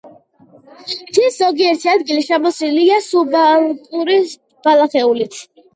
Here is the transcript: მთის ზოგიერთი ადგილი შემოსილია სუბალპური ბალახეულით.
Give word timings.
მთის 1.01 1.37
ზოგიერთი 1.43 1.91
ადგილი 1.93 2.25
შემოსილია 2.31 2.99
სუბალპური 3.11 4.21
ბალახეულით. 4.67 5.45